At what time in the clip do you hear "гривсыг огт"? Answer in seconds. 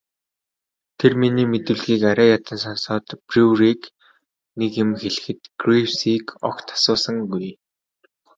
5.61-6.67